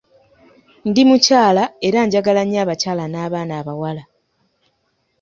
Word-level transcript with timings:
Ndi 0.89 1.01
mukyala 1.09 1.63
era 1.87 1.99
njagala 2.05 2.41
nnyo 2.45 2.59
abakyala 2.63 3.03
n’abaana 3.09 3.53
abawala. 3.61 4.03